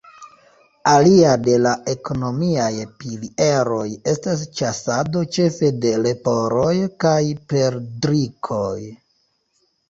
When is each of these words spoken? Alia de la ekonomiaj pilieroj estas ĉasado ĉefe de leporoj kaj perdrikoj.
Alia 0.91 1.33
de 1.47 1.57
la 1.65 1.73
ekonomiaj 1.91 2.71
pilieroj 3.03 3.83
estas 4.13 4.47
ĉasado 4.61 5.23
ĉefe 5.37 5.71
de 5.85 5.93
leporoj 6.07 6.73
kaj 7.05 7.21
perdrikoj. 7.55 8.75